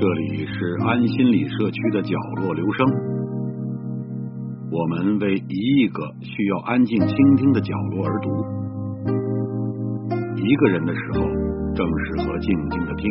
[0.00, 2.86] 这里是安心理社区的角落留声，
[4.70, 8.30] 我们为一亿个需要安静倾听的角落而读。
[10.36, 11.20] 一个人的时候，
[11.74, 13.10] 正适合静静的听。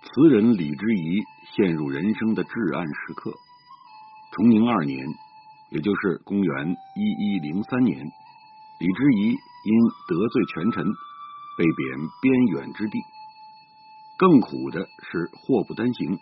[0.00, 1.20] 词人李之仪
[1.56, 3.32] 陷入人生的至暗时刻。
[4.32, 5.06] 崇宁二年，
[5.70, 7.98] 也就是公元一一零三年，
[8.80, 9.36] 李之仪。
[9.64, 9.72] 因
[10.06, 10.84] 得罪权臣，
[11.56, 12.98] 被贬边远之地。
[14.18, 16.18] 更苦的是祸不单行，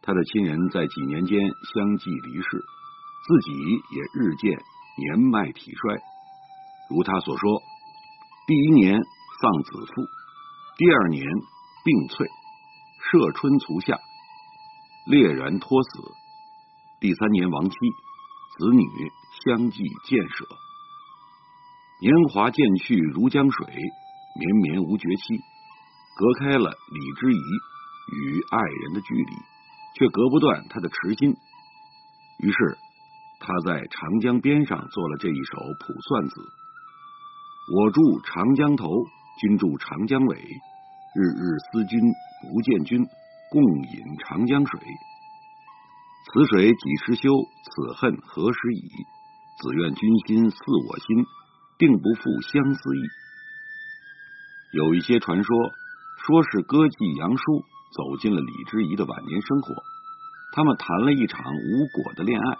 [0.00, 1.40] 他的亲人在几年间
[1.74, 2.64] 相继离世，
[3.26, 3.52] 自己
[3.96, 4.62] 也日渐
[4.96, 5.98] 年迈体衰。
[6.88, 7.60] 如他所说
[8.46, 10.06] ：“第一年丧子父，
[10.78, 11.26] 第二年
[11.82, 12.30] 病瘁，
[13.10, 13.98] 射春卒夏，
[15.06, 15.88] 烈然托死，
[17.00, 17.76] 第三年亡妻，
[18.58, 18.84] 子女
[19.44, 20.46] 相继渐舍。”
[22.02, 25.38] 年华渐去如江水，绵绵无绝期，
[26.18, 29.32] 隔开了李之仪与爱人的距离，
[29.94, 31.34] 却隔不断他的痴心。
[32.40, 32.78] 于是
[33.40, 36.40] 他在长江边上做了这一首《卜算子》：
[37.74, 38.90] 我住长江头，
[39.40, 42.00] 君住长江尾，日日思君
[42.52, 43.06] 不见君，
[43.50, 44.80] 共饮长江水。
[46.26, 47.30] 此水几时休？
[47.64, 48.88] 此恨何时已？
[49.62, 50.56] 只愿君心似
[50.88, 51.24] 我心。
[51.78, 53.02] 定不负相思意。
[54.72, 55.56] 有一些传说，
[56.24, 57.42] 说是歌妓杨叔
[57.92, 59.74] 走进了李之仪的晚年生活，
[60.52, 62.56] 他们谈了一场无果的恋爱。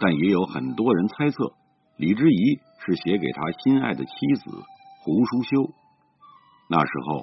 [0.00, 1.54] 但也有很多人猜测，
[1.96, 4.10] 李之仪是写给他心爱的妻
[4.42, 4.50] 子
[5.04, 5.70] 胡淑修。
[6.68, 7.22] 那时候，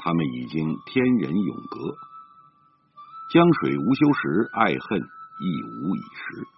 [0.00, 1.94] 他们已经天人永隔，
[3.30, 6.48] 江水无休时，爱恨亦无已时。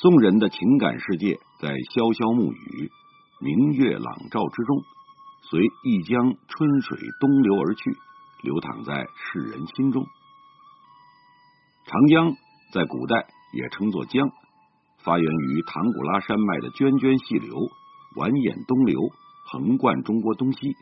[0.00, 2.90] 宋人的情感世界，在潇潇暮雨、
[3.38, 4.82] 明月朗照之中，
[5.42, 7.94] 随一江春水东流而去，
[8.40, 10.02] 流淌在世人心中。
[11.84, 12.32] 长江
[12.72, 14.30] 在古代也称作江，
[15.04, 17.52] 发源于唐古拉山脉的涓涓细流，
[18.16, 18.98] 蜿蜒东流，
[19.52, 20.74] 横贯中国东西。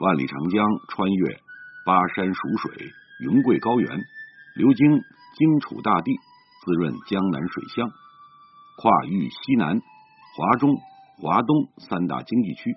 [0.00, 1.40] 万里长江穿越
[1.86, 3.88] 巴山蜀水、云贵高原，
[4.56, 5.02] 流经
[5.36, 6.12] 荆楚大地。
[6.62, 7.90] 滋润江南水乡，
[8.76, 9.80] 跨域西南、
[10.36, 10.76] 华中、
[11.16, 12.76] 华东三大经济区，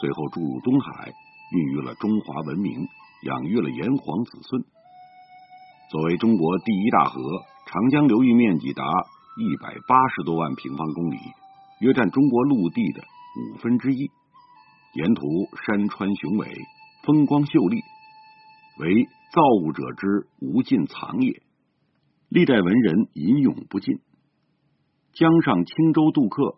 [0.00, 1.12] 最后注入东海，
[1.52, 2.88] 孕育了中华文明，
[3.22, 4.64] 养育了炎黄子孙。
[5.92, 7.20] 作为中国第一大河，
[7.66, 11.16] 长江流域面积达一百八十多万平方公里，
[11.78, 14.10] 约占中国陆地的五分之一。
[14.94, 15.22] 沿途
[15.64, 16.52] 山川雄伟，
[17.04, 17.80] 风光秀丽，
[18.80, 21.42] 为造物者之无尽藏也。
[22.28, 24.00] 历代文人吟咏不尽，
[25.12, 26.56] 江上轻舟渡客，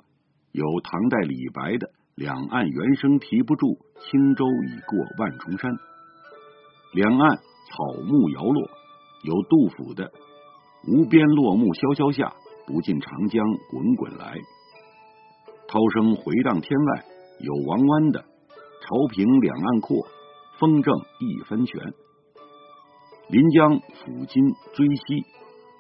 [0.53, 5.73] 有唐代李白的“两岸猿声啼不住，轻舟已过万重山”；
[6.95, 8.69] 两岸草木摇落，
[9.25, 10.11] 有杜甫的
[10.89, 12.35] “无边落木萧萧下，
[12.67, 14.37] 不尽长江滚滚来”；
[15.69, 17.05] 涛声回荡天外，
[17.41, 18.23] 有王湾的
[18.81, 20.07] “潮平两岸阔，
[20.59, 21.81] 风正一分泉”；
[23.33, 24.45] 临江抚今
[24.75, 25.25] 追昔。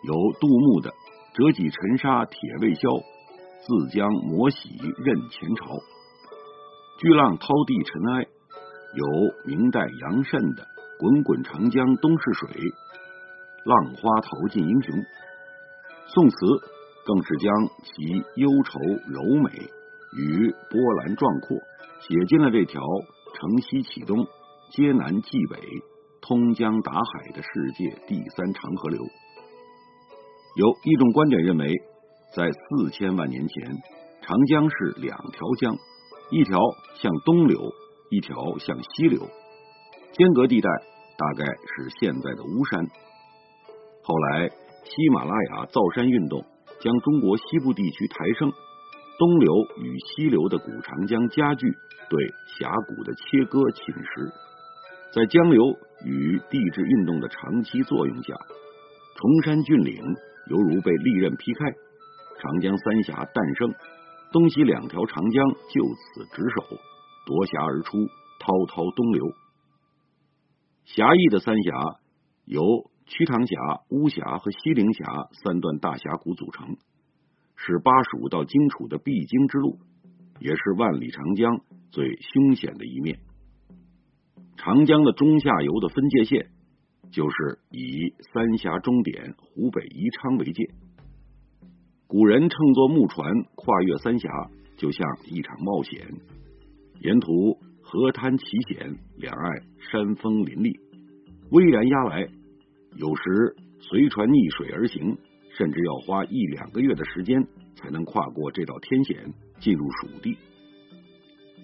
[0.05, 0.91] 有杜牧的
[1.37, 2.89] “折戟沉沙铁未销，
[3.61, 5.67] 自将磨洗认前朝”；
[6.99, 8.27] 巨浪滔地尘埃，
[8.95, 9.07] 有
[9.45, 10.67] 明代杨慎的
[10.99, 12.49] “滚滚长江东逝水，
[13.67, 14.95] 浪花淘尽英雄”。
[16.09, 16.37] 宋词
[17.05, 19.51] 更是将其忧愁柔美
[20.17, 21.59] 与波澜壮阔
[22.01, 22.83] 写进了这条
[23.35, 24.27] 城西启东、
[24.73, 25.61] 接南济北、
[26.23, 29.03] 通江达海的世界第三长河流。
[30.55, 31.83] 有一种观点认为，
[32.35, 33.83] 在四千万年前，
[34.23, 35.77] 长江是两条江，
[36.31, 36.61] 一条
[36.95, 37.61] 向东流，
[38.11, 39.29] 一条向西流，
[40.13, 40.71] 间隔地带
[41.19, 42.87] 大概是现在的巫山。
[44.05, 44.49] 后来，
[44.85, 46.45] 喜马拉雅造山运动
[46.81, 48.53] 将中国西部地区抬升，
[49.19, 51.67] 东流与西流的古长江加剧
[52.09, 54.33] 对峡谷的切割侵蚀，
[55.15, 55.63] 在江流
[56.07, 58.35] 与地质运动的长期作用下，
[59.17, 60.03] 崇山峻岭。
[60.49, 61.71] 犹如被利刃劈开，
[62.41, 63.73] 长江三峡诞生，
[64.33, 66.65] 东西两条长江就此值守，
[67.27, 67.97] 夺峡而出，
[68.41, 69.25] 滔滔东流。
[70.85, 72.01] 狭义的三峡
[72.45, 73.57] 由瞿塘峡、
[73.91, 76.77] 巫峡和西陵峡三段大峡谷组成，
[77.55, 79.79] 是巴蜀到荆楚的必经之路，
[80.41, 81.61] 也是万里长江
[81.93, 83.21] 最凶险的一面。
[84.57, 86.51] 长江的中下游的分界线
[87.11, 90.69] 就是以三峡终点湖北宜昌为界。
[92.07, 94.29] 古人乘坐木船跨越三峡，
[94.77, 96.07] 就像一场冒险。
[97.01, 100.79] 沿途河滩奇险，两岸山峰林立，
[101.51, 102.29] 巍然压来。
[102.97, 105.17] 有时随船逆水而行，
[105.57, 107.43] 甚至要花一两个月的时间
[107.75, 110.37] 才能跨过这道天险，进入蜀地。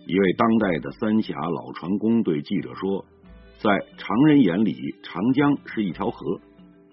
[0.08, 3.04] 一位当代的三峡老船工对记者说
[3.60, 3.68] ：“在
[3.98, 6.40] 常人眼里，长江是一条河；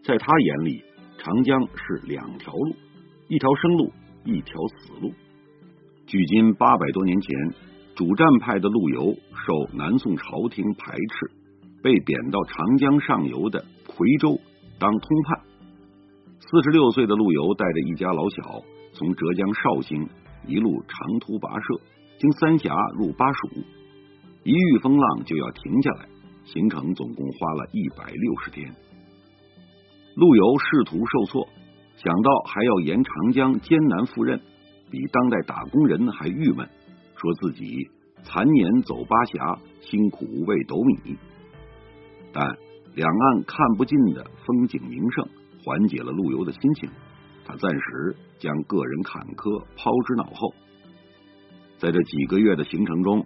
[0.04, 0.84] 在他眼里，
[1.18, 2.76] 长江是两条路。”
[3.30, 3.90] 一条生路，
[4.26, 5.14] 一条死路。
[6.06, 7.54] 距今八百多年前，
[7.96, 9.16] 主战派的陆游
[9.48, 11.32] 受南宋朝廷排斥，
[11.82, 14.38] 被贬到长江上游的夔州
[14.78, 15.40] 当通判。
[16.42, 20.10] 四十六岁的陆游带着一家老小，从浙江绍兴
[20.46, 21.82] 一路长途跋涉，
[22.18, 23.48] 经三峡入巴蜀，
[24.44, 26.08] 一遇风浪就要停下来，
[26.46, 28.74] 行程总共花了一百六十天。
[30.16, 31.48] 陆游仕途受挫。
[31.98, 34.38] 想到还要沿长江艰难赴任，
[34.92, 36.70] 比当代打工人还郁闷，
[37.16, 37.90] 说自己
[38.22, 41.18] 残年走巴峡，辛苦为斗米。
[42.34, 42.46] 但
[42.96, 45.26] 两岸看不尽的风景名胜，
[45.64, 46.90] 缓解了陆游的心情，
[47.46, 50.54] 他暂时将个人坎坷抛之脑后。
[51.78, 53.26] 在这几个月的行程中，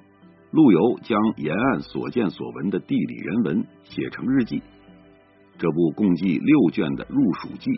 [0.52, 4.62] 陆游将沿岸所见所闻的地理人文写成日记，
[5.58, 7.72] 这部共计六卷的入蜀记。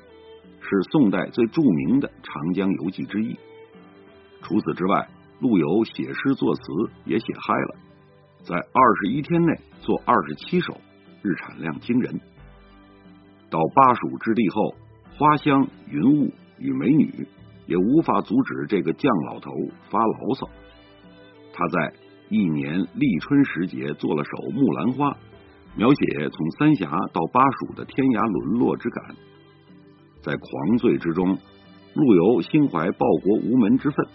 [0.64, 3.36] 是宋代最著名的长江游记之一。
[4.42, 5.10] 除此之外，
[5.40, 6.62] 陆游写诗作词
[7.04, 7.76] 也写嗨了，
[8.44, 10.80] 在二十一天内作二十七首，
[11.24, 12.22] 日产量惊人。
[13.50, 14.76] 到巴蜀之地后，
[15.18, 17.28] 花香、云雾与美女
[17.66, 19.52] 也无法阻止这个犟老头
[19.90, 20.48] 发牢骚。
[21.62, 21.94] 他在
[22.30, 25.12] 一年立春时节做了首《木兰花》，
[25.76, 29.16] 描写从三峡到巴蜀的天涯沦落之感。
[30.24, 31.38] 在狂醉之中，
[31.94, 34.08] 陆游心怀报国无门之愤，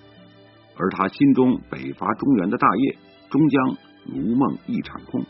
[0.77, 2.99] 而他心中北伐中原的大业
[3.31, 3.77] 终将
[4.07, 5.23] 如梦一场空。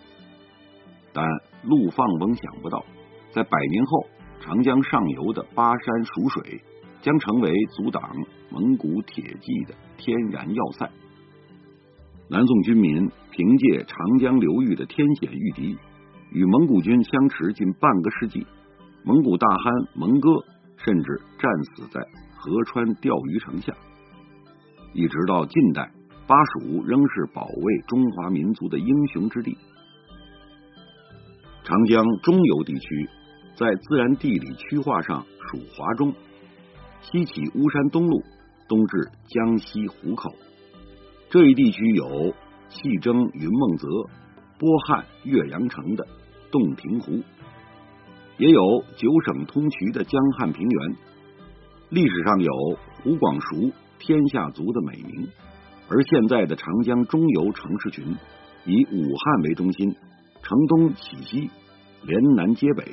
[1.13, 1.27] 但
[1.65, 2.83] 陆放翁想不到，
[3.31, 4.07] 在百年后，
[4.41, 6.63] 长江上游的巴山蜀水
[7.03, 8.11] 将成为阻挡
[8.49, 10.91] 蒙古铁骑的天然要塞。
[12.29, 15.77] 南宋军民凭借长江流域的天险御敌，
[16.33, 18.47] 与蒙古军相持近半个世纪。
[19.05, 20.31] 蒙古大汗蒙哥。
[20.85, 22.01] 甚至战死在
[22.37, 23.73] 河川钓鱼城下，
[24.93, 25.91] 一直到近代，
[26.29, 29.57] 巴蜀仍是保卫中华民族的英雄之地。
[31.65, 33.09] 长江中游地区
[33.57, 36.15] 在自然地理区划上属华中，
[37.01, 38.23] 西起巫山东路，
[38.69, 40.31] 东至江西湖口。
[41.29, 42.35] 这一地区有
[42.69, 43.89] 细征云梦泽、
[44.59, 46.07] 波汉岳阳城的
[46.51, 47.23] 洞庭湖。
[48.39, 50.97] 也有九省通衢的江汉平原，
[51.89, 52.53] 历史上有
[53.03, 55.29] 湖广熟天下足的美名。
[55.89, 58.15] 而现在的长江中游城市群，
[58.65, 59.95] 以武汉为中心，
[60.43, 61.51] 城东起西，
[62.03, 62.85] 连南接北，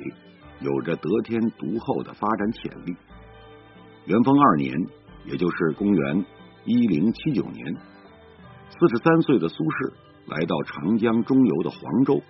[0.62, 2.96] 有着得天独厚的发展潜力。
[4.06, 4.74] 元丰二年，
[5.26, 6.26] 也就是公元
[6.66, 7.76] 一零七九年，
[8.80, 9.94] 四十三岁的苏轼
[10.26, 12.22] 来到长江中游的黄州，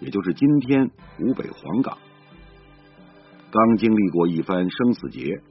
[0.00, 1.98] 也就是今天湖北黄冈。
[3.50, 5.42] 刚经历过一番生死劫，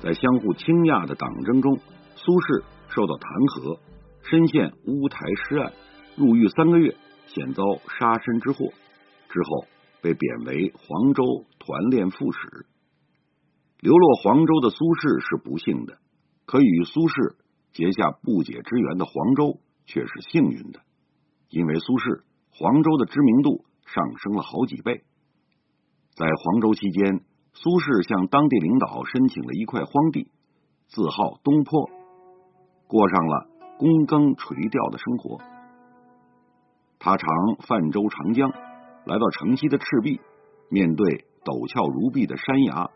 [0.00, 1.76] 在相互倾轧的党争中，
[2.16, 3.78] 苏轼受到弹劾，
[4.22, 5.72] 身陷乌台诗案，
[6.16, 7.62] 入狱三个月，险遭
[7.98, 8.72] 杀身之祸。
[9.28, 9.66] 之后
[10.00, 11.22] 被贬为黄州
[11.58, 12.66] 团练副使。
[13.80, 15.98] 流落黄州的苏轼是不幸的，
[16.46, 17.34] 可与苏轼
[17.72, 20.80] 结下不解之缘的黄州却是幸运的，
[21.48, 25.04] 因为苏轼黄州的知名度上升了好几倍。
[26.14, 27.20] 在黄州期间，
[27.52, 30.30] 苏轼向当地领导申请了一块荒地，
[30.88, 31.88] 自号东坡，
[32.86, 33.48] 过上了
[33.78, 35.38] 躬耕垂钓的生活。
[36.98, 37.28] 他常
[37.66, 38.50] 泛舟长江，
[39.06, 40.20] 来到城西的赤壁，
[40.68, 42.90] 面对陡峭如壁的山崖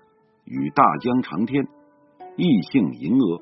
[0.44, 1.66] 与大江长天，
[2.36, 3.40] 意兴吟额，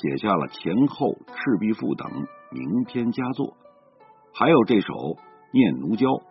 [0.00, 2.08] 写下了《前后赤壁赋》等
[2.52, 3.56] 名篇佳作，
[4.32, 4.94] 还有这首
[5.52, 6.06] 《念奴娇·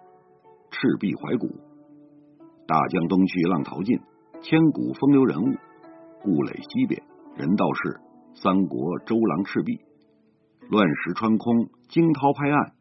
[0.72, 1.48] 赤壁怀古》。
[2.66, 4.00] 大江东去，浪淘尽，
[4.42, 5.56] 千古风流人物。
[6.22, 7.04] 故垒西边，
[7.36, 8.00] 人道是
[8.36, 9.82] 三国周郎赤壁。
[10.70, 12.72] 乱石穿空，惊涛拍岸，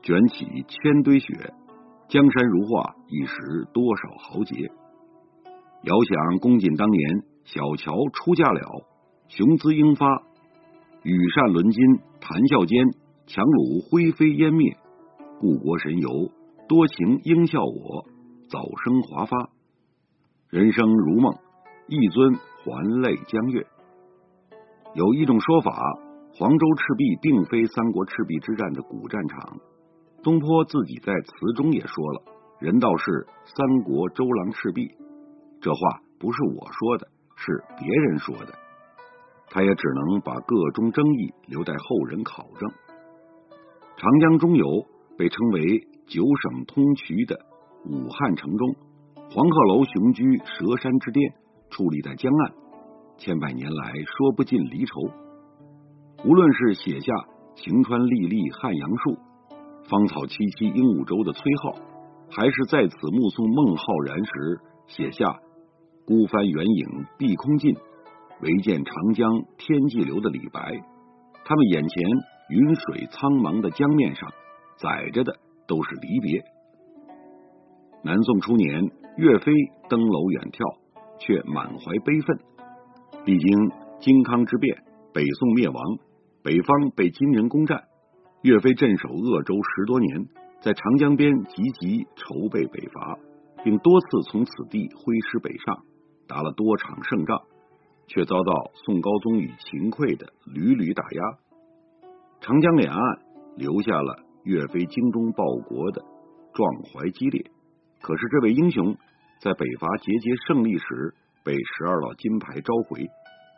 [0.00, 1.52] 卷起千堆雪。
[2.08, 3.34] 江山如画，一时
[3.74, 4.72] 多少豪杰。
[5.82, 8.60] 遥想公瑾当年，小乔出嫁了，
[9.28, 10.06] 雄姿英发，
[11.02, 12.84] 羽扇纶巾，谈笑间，
[13.26, 14.76] 樯橹灰飞烟灭。
[15.40, 16.30] 故国神游，
[16.68, 18.04] 多情应笑我。
[18.50, 19.48] 早生华发，
[20.50, 21.32] 人生如梦，
[21.88, 23.66] 一尊还酹江月。
[24.92, 25.72] 有一种说法，
[26.34, 29.56] 黄州赤壁并非三国赤壁之战的古战场。
[30.22, 32.22] 东坡自己在词中也说了
[32.60, 34.90] ：“人道是三国周郎赤壁。”
[35.62, 38.52] 这话不是我说的，是别人说的。
[39.50, 42.70] 他也只能把个中争议留待后人考证。
[43.96, 44.64] 长江中游
[45.18, 45.60] 被称为
[46.06, 47.36] 九省通衢的
[47.84, 48.74] 武汉城中，
[49.28, 51.34] 黄鹤楼雄居蛇山之巅，
[51.68, 52.54] 矗立在江岸，
[53.18, 54.94] 千百年来说不尽离愁。
[56.24, 57.12] 无论是写下
[57.56, 59.18] “晴川历历汉阳树，
[59.90, 61.74] 芳草萋萋鹦鹉洲”的崔颢，
[62.30, 65.34] 还是在此目送孟浩然时写下
[66.06, 67.74] “孤帆远影碧空尽”。
[68.42, 70.80] 唯见长江天际流的李白，
[71.44, 72.02] 他们眼前
[72.48, 74.30] 云水苍茫的江面上，
[74.78, 76.42] 载着的都是离别。
[78.02, 79.52] 南宋初年，岳飞
[79.90, 80.78] 登楼远眺，
[81.18, 82.38] 却满怀悲愤。
[83.26, 83.70] 历经
[84.00, 85.98] 靖康之变，北宋灭亡，
[86.42, 87.84] 北方被金人攻占，
[88.42, 90.28] 岳飞镇守鄂州十多年，
[90.62, 93.18] 在长江边积极筹备北伐，
[93.62, 95.84] 并多次从此地挥师北上，
[96.26, 97.38] 打了多场胜仗。
[98.12, 98.52] 却遭到
[98.84, 101.38] 宋高宗与秦桧的屡屡打压，
[102.40, 103.18] 长江两岸
[103.56, 106.02] 留下了岳飞精忠报国的
[106.52, 107.48] 壮怀激烈。
[108.02, 108.96] 可是这位英雄
[109.40, 111.14] 在北伐节节胜利时
[111.44, 113.08] 被十二道金牌召回，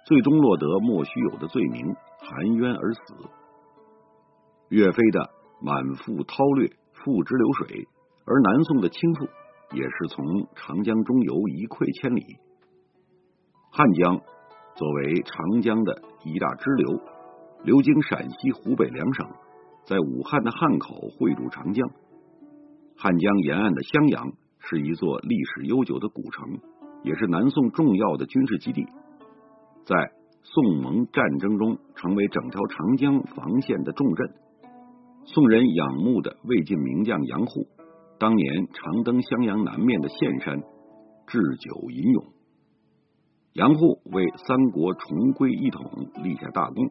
[0.07, 1.87] 最终落得莫须有的罪名，
[2.19, 3.01] 含冤而死。
[4.69, 5.31] 岳飞的
[5.63, 7.89] 满腹韬略付之流水，
[8.27, 9.27] 而南宋的倾覆
[9.75, 12.37] 也是从长江中游一溃千里。
[13.71, 14.21] 汉江。
[14.75, 17.01] 作为长江的一大支流，
[17.65, 19.27] 流经陕西、湖北两省，
[19.85, 21.89] 在武汉的汉口汇入长江。
[22.97, 26.59] 汉江沿岸的襄阳是一座历史悠久的古城，
[27.03, 28.87] 也是南宋重要的军事基地。
[29.85, 29.95] 在
[30.43, 34.31] 宋蒙战争中，成为整条长江防线的重镇。
[35.25, 37.67] 宋人仰慕的魏晋名将杨户，
[38.19, 40.61] 当年常登襄阳南面的岘山，
[41.27, 42.25] 置酒吟咏。
[43.55, 45.85] 杨户为三国重归一统
[46.23, 46.91] 立下大功，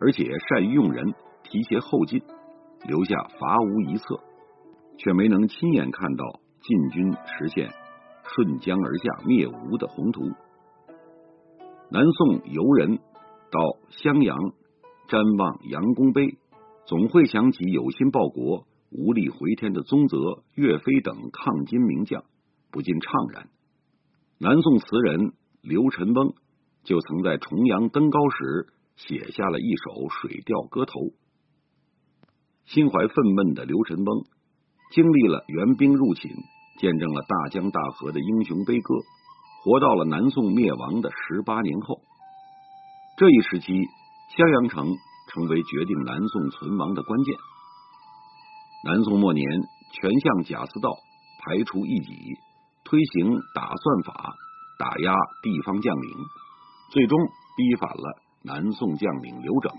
[0.00, 2.20] 而且善于用人，提携后进，
[2.84, 4.18] 留下伐吴一策，
[4.98, 6.24] 却没能亲眼看到
[6.60, 7.70] 晋军实现
[8.24, 10.22] 顺江而下灭吴的宏图。
[11.88, 12.98] 南宋游人
[13.52, 14.36] 到襄阳
[15.06, 16.36] 瞻望杨公碑，
[16.84, 22.24] 总会想起有心报国、无力回天的宗泽、岳飞等抗金名将，
[22.72, 23.48] 不禁怅然。
[24.40, 25.34] 南宋词人。
[25.62, 26.34] 刘辰翁
[26.82, 28.66] 就曾在重阳登高时
[28.96, 30.92] 写下了一首《水调歌头》。
[32.66, 34.24] 心怀愤懑的刘辰翁，
[34.90, 36.32] 经历了援兵入侵，
[36.80, 38.92] 见证了大江大河的英雄悲歌，
[39.62, 42.00] 活到了南宋灭亡的十八年后。
[43.16, 43.86] 这一时期，
[44.34, 44.90] 襄阳城
[45.30, 47.36] 成为决定南宋存亡的关键。
[48.82, 49.46] 南宋末年，
[49.94, 50.90] 权相贾似道
[51.38, 52.34] 排除异己，
[52.82, 54.34] 推行打算法。
[54.78, 56.10] 打压地方将领，
[56.90, 57.18] 最终
[57.56, 59.72] 逼反了南宋将领刘整。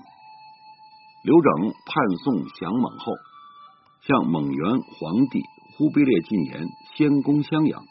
[1.24, 3.14] 刘整叛宋降蒙后，
[4.02, 5.42] 向蒙元皇帝
[5.78, 7.82] 忽必烈进言，先攻襄阳。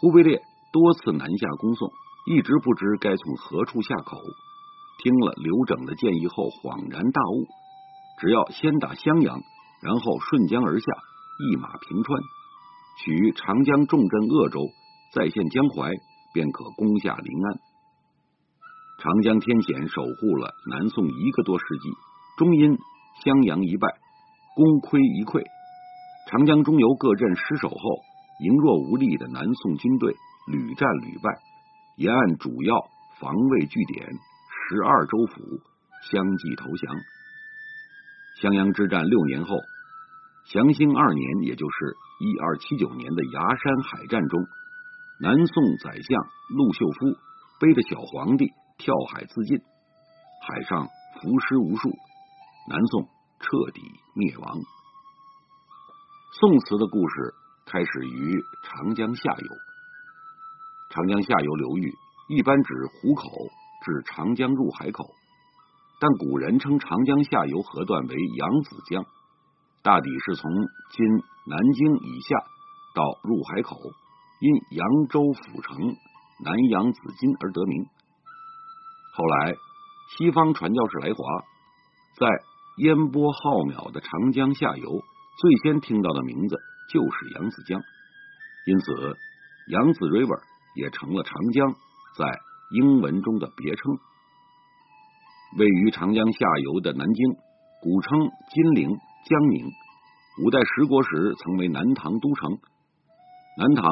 [0.00, 0.40] 忽必烈
[0.72, 1.90] 多次南下攻宋，
[2.26, 4.18] 一直不知该从何处下口。
[5.02, 7.46] 听了刘整的建议后，恍然大悟：
[8.20, 9.40] 只要先打襄阳，
[9.82, 10.86] 然后顺江而下，
[11.50, 12.22] 一马平川，
[13.02, 14.60] 取长江重镇鄂州。
[15.14, 15.92] 再现江淮，
[16.32, 17.60] 便可攻下临安。
[18.98, 21.90] 长江天险守护了南宋一个多世纪，
[22.36, 22.76] 终因
[23.22, 23.86] 襄阳一败，
[24.56, 25.40] 功亏一篑。
[26.26, 27.76] 长江中游各镇失守后，
[28.42, 30.16] 羸弱无力的南宋军队
[30.50, 31.30] 屡战屡败，
[31.96, 32.74] 沿岸主要
[33.20, 35.62] 防卫据点十二州府
[36.10, 36.96] 相继投降。
[38.42, 39.54] 襄阳之战六年后，
[40.50, 44.42] 祥兴二年，也就是一二七九年的崖山海战中。
[45.20, 47.16] 南宋宰相陆秀夫
[47.60, 49.58] 背着小皇帝跳海自尽，
[50.42, 50.88] 海上
[51.20, 51.88] 浮尸无数，
[52.68, 53.80] 南宋彻底
[54.14, 54.58] 灭亡。
[56.40, 59.48] 宋词的故事开始于长江下游，
[60.90, 61.94] 长江下游流域
[62.28, 63.28] 一般指湖口
[63.84, 65.14] 至长江入海口，
[66.00, 69.06] 但古人称长江下游河段为扬子江，
[69.84, 70.50] 大抵是从
[70.90, 71.06] 今
[71.46, 72.36] 南京以下
[72.96, 73.78] 到入海口。
[74.44, 75.96] 因扬州府城
[76.44, 77.86] 南扬子津而得名。
[79.14, 79.54] 后来
[80.18, 81.24] 西方传教士来华，
[82.18, 82.28] 在
[82.76, 85.00] 烟波浩渺的长江下游，
[85.38, 86.60] 最先听到的名字
[86.92, 87.80] 就是扬子江。
[88.66, 89.16] 因此
[89.68, 90.42] 扬子 River
[90.74, 91.72] 也成了长江
[92.18, 92.38] 在
[92.72, 93.96] 英文中的别称。
[95.56, 97.32] 位于长江下游的南京，
[97.80, 99.64] 古称金陵、江宁。
[100.44, 102.58] 五代十国时曾为南唐都城。
[103.56, 103.88] 南唐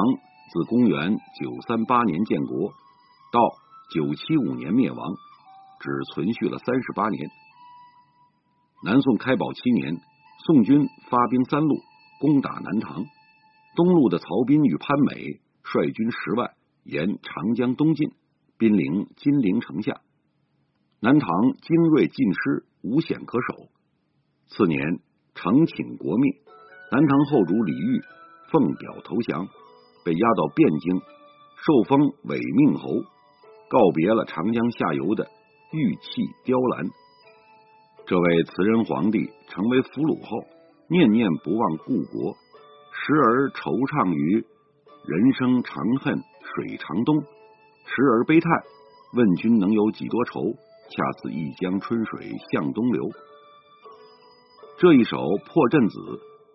[0.51, 2.73] 自公元九三八年建国
[3.31, 3.39] 到
[3.93, 5.15] 九七五年灭亡，
[5.79, 7.29] 只存续了三十八年。
[8.83, 9.97] 南宋开宝七年，
[10.45, 11.75] 宋军发兵三路
[12.19, 13.05] 攻打南唐，
[13.75, 16.51] 东路的曹彬与潘美率军十万
[16.83, 18.11] 沿长江东进，
[18.57, 20.01] 兵临金陵城下。
[20.99, 21.29] 南唐
[21.61, 23.69] 精锐尽失，无险可守。
[24.47, 24.99] 次年，
[25.33, 26.33] 城寝国灭，
[26.91, 28.01] 南唐后主李煜
[28.51, 29.47] 奉表投降，
[30.03, 31.01] 被押到汴京，
[31.63, 32.89] 受封伪命侯，
[33.69, 35.27] 告别了长江下游的
[35.71, 36.89] 玉器雕栏。
[38.05, 40.45] 这位词人皇帝成为俘虏后，
[40.89, 42.35] 念念不忘故国，
[42.91, 44.45] 时而惆怅于
[45.07, 48.51] 人生长恨水长东，时而悲叹
[49.15, 50.41] 问君能有几多愁，
[50.91, 53.09] 恰似一江春水向东流。
[54.79, 55.97] 这一首《破阵子》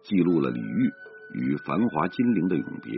[0.03, 0.93] 记录了李煜
[1.35, 2.93] 与繁华金陵的永别。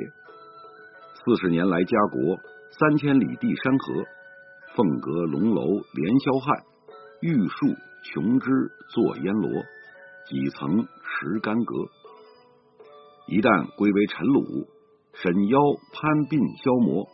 [1.22, 2.38] 四十年来家国，
[2.78, 4.04] 三千里地山河，
[4.74, 6.64] 凤阁龙楼连霄汉，
[7.20, 7.76] 玉树。
[8.02, 8.48] 琼枝
[8.88, 9.50] 作烟罗，
[10.26, 11.74] 几层石干戈。
[13.26, 14.66] 一旦归为尘虏，
[15.12, 15.58] 沈腰
[15.92, 17.04] 攀鬓消磨。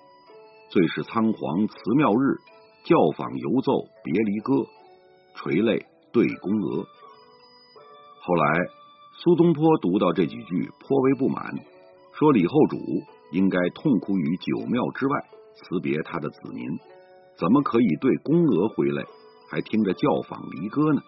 [0.71, 2.39] 最是仓皇辞庙日，
[2.85, 4.55] 教坊犹奏别离歌，
[5.35, 6.87] 垂泪对宫娥。
[8.23, 8.45] 后来
[9.19, 11.53] 苏东坡读到这几句，颇为不满，
[12.15, 12.79] 说李后主
[13.33, 15.21] 应该痛哭于九庙之外，
[15.57, 16.65] 辞别他的子民，
[17.39, 19.05] 怎么可以对宫娥回来？
[19.49, 21.01] 还听着教坊离歌呢。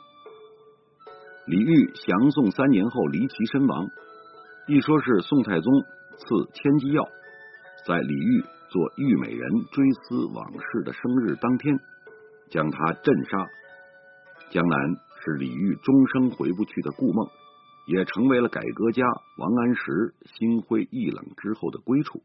[1.47, 3.87] 李煜降宋三年后离奇身亡，
[4.69, 5.73] 一说是宋太宗
[6.17, 7.03] 赐千机药，
[7.87, 11.81] 在李煜做玉美人追思往事的生日当天，
[12.51, 13.47] 将他镇杀。
[14.51, 14.79] 江南
[15.25, 17.27] 是李煜终生回不去的故梦，
[17.89, 19.03] 也成为了改革家
[19.39, 22.23] 王安石心灰意冷之后的归处。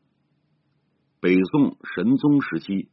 [1.19, 2.89] 北宋神宗时期，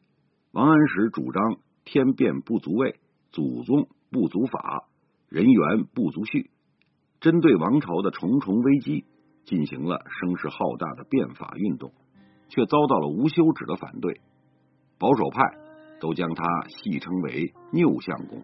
[0.53, 2.99] 王安石主张天变不足畏。
[3.33, 4.89] 祖宗不足法，
[5.29, 6.51] 人员不足序，
[7.21, 9.05] 针对王朝的重重危机，
[9.45, 11.93] 进行了声势浩大的变法运动，
[12.49, 14.21] 却遭到了无休止的反对。
[14.99, 15.43] 保守派
[16.01, 18.43] 都将他戏称为“拗相公”。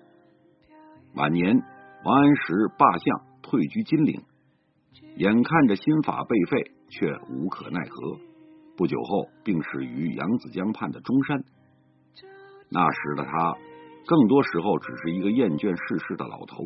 [1.17, 1.65] 晚年，
[2.05, 4.21] 王安石罢相，退居金陵，
[5.19, 8.19] 眼看着新法被废，却无可奈何。
[8.77, 11.45] 不久后，病逝于扬子江畔的中山。
[12.69, 13.57] 那时的他。
[14.09, 16.63] 更多时候只是一个厌倦世事的老头。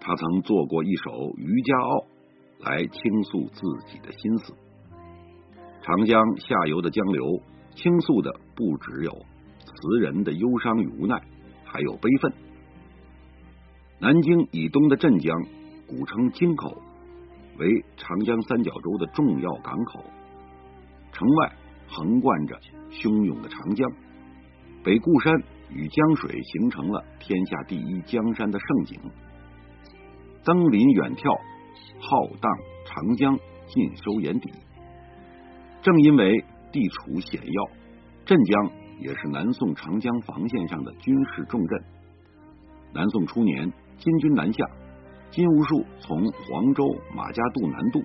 [0.00, 1.96] 他曾做过一首《渔家傲》，
[2.58, 4.52] 来倾诉自己的心思。
[5.80, 7.40] 长江下游的江流，
[7.76, 11.22] 倾诉的不只有词人的忧伤与无奈，
[11.64, 12.32] 还有悲愤。
[14.00, 15.36] 南京以东的镇江，
[15.86, 16.80] 古称京口，
[17.58, 20.04] 为长江三角洲的重要港口。
[21.12, 21.52] 城外
[21.88, 22.56] 横贯着
[22.90, 23.90] 汹涌的长江，
[24.82, 25.32] 北固山。
[25.70, 28.98] 与江水形成了天下第一江山的盛景，
[30.42, 31.38] 登临远眺，
[32.00, 32.50] 浩荡
[32.86, 34.50] 长江尽收眼底。
[35.82, 37.64] 正因为地处险要，
[38.24, 41.84] 镇江也是南宋长江防线上的军事重镇。
[42.94, 44.64] 南宋初年，金军南下，
[45.30, 46.84] 金兀术从黄州
[47.14, 48.00] 马家渡南渡，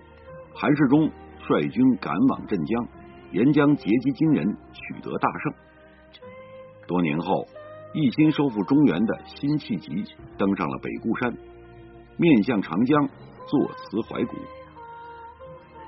[0.53, 2.87] 韩世忠率军赶往镇江，
[3.31, 5.53] 沿江截击金人，取得大胜。
[6.87, 7.45] 多年后，
[7.93, 10.03] 一心收复中原的辛弃疾
[10.37, 11.33] 登上了北固山，
[12.17, 13.07] 面向长江
[13.47, 14.35] 作词怀古。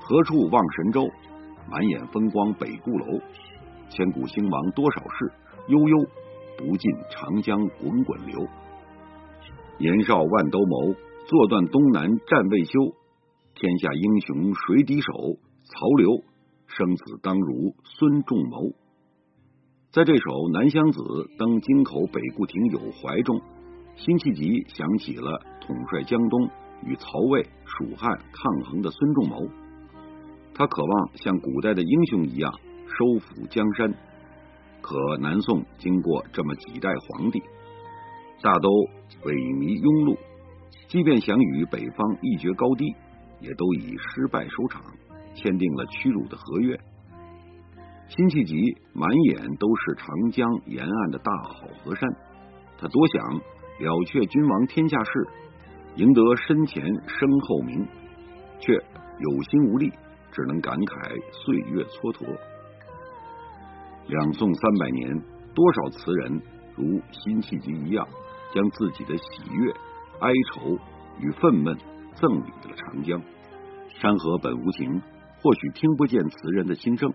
[0.00, 1.08] 何处望神州？
[1.68, 3.20] 满眼风光北固楼。
[3.88, 5.32] 千古兴亡多少事？
[5.66, 5.98] 悠悠
[6.56, 8.46] 不尽长江滚滚流。
[9.78, 12.96] 年少万兜鍪，坐断东南战未休。
[13.54, 15.12] 天下英雄谁敌手？
[15.64, 16.22] 曹刘
[16.66, 18.72] 生子当如孙仲谋。
[19.92, 21.00] 在这首《南乡子·
[21.36, 23.38] 登京口北固亭有怀》中，
[23.96, 26.48] 辛弃疾想起了统帅江东
[26.82, 29.48] 与曹魏、蜀汉抗衡的孙仲谋，
[30.54, 32.50] 他渴望像古代的英雄一样
[32.86, 33.92] 收复江山。
[34.80, 37.42] 可南宋经过这么几代皇帝，
[38.42, 38.68] 大都
[39.24, 40.16] 萎靡庸碌，
[40.88, 42.94] 即便想与北方一决高低，
[43.40, 44.82] 也都以失败收场，
[45.34, 46.78] 签订了屈辱的合约。
[48.08, 48.54] 辛弃疾
[48.92, 52.08] 满眼都是长江沿岸的大好河山，
[52.78, 55.10] 他多想了却君王天下事，
[55.96, 57.84] 赢得身前身后名，
[58.60, 59.90] 却有心无力，
[60.30, 62.24] 只能感慨岁月蹉跎。
[64.06, 65.20] 两宋三百年，
[65.52, 66.40] 多少词人
[66.76, 68.06] 如辛弃疾一样，
[68.52, 69.72] 将自己的喜悦、
[70.20, 70.78] 哀愁
[71.20, 71.78] 与愤懑
[72.14, 73.22] 赠予了长江。
[74.00, 75.00] 山河本无情，
[75.40, 77.12] 或许听不见词人的心声。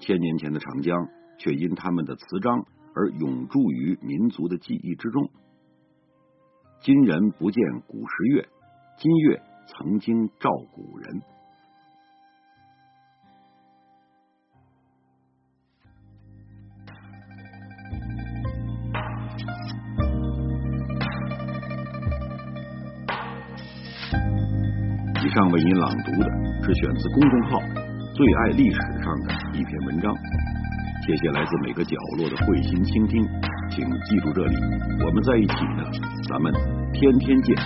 [0.00, 5.30] 千年前的长江，却因他们的词章而永驻于民族的记忆之中。
[6.80, 8.48] 今人不见古时月，
[8.98, 11.22] 今月曾经照古人。
[25.38, 26.26] 上为您朗读的
[26.64, 27.60] 是选自公众号
[28.12, 30.12] “最爱历史”上的一篇文章。
[31.06, 33.24] 谢谢来自每个角落的慧心倾听，
[33.70, 34.56] 请记住这里，
[35.06, 35.84] 我们在一起呢，
[36.28, 36.52] 咱们
[36.92, 37.56] 天天见。